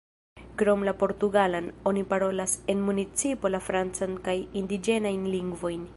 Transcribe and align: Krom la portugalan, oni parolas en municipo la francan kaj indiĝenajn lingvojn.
Krom 0.61 0.83
la 0.87 0.93
portugalan, 1.01 1.67
oni 1.83 2.03
parolas 2.15 2.57
en 2.73 2.81
municipo 2.89 3.53
la 3.55 3.63
francan 3.67 4.19
kaj 4.29 4.39
indiĝenajn 4.63 5.33
lingvojn. 5.37 5.87